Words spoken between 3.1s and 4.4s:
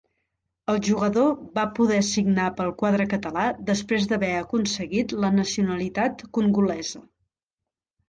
català després d'haver